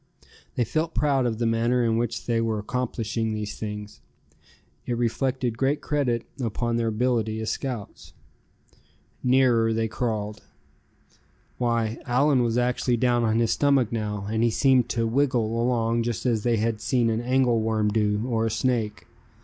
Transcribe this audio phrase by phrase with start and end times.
[0.55, 4.01] They felt proud of the manner in which they were accomplishing these things.
[4.87, 8.13] It reflected great credit upon their ability as scouts.
[9.23, 10.41] Nearer they crawled.
[11.59, 16.01] Why, Allan was actually down on his stomach now, and he seemed to "wiggle" along
[16.01, 19.05] just as they had seen an angle worm do, or a snake.